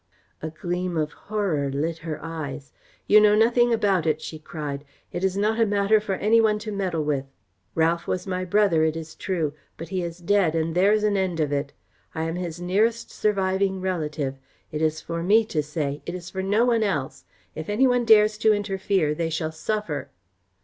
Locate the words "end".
11.17-11.39